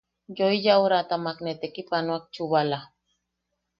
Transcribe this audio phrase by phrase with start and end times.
[0.37, 2.79] Yoi yaʼuratamak ne tekipanoak chubala.